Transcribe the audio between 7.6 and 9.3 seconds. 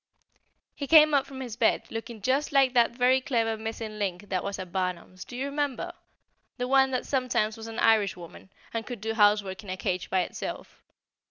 an Irishwoman, and could do